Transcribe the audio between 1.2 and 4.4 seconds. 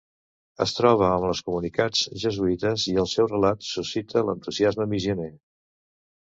les comunitats jesuïtes i el seu relat suscita